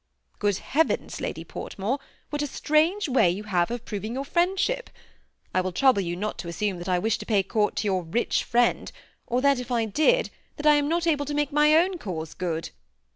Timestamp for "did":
9.85-10.31